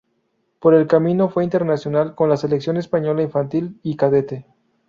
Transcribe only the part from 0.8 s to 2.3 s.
camino fue internacional con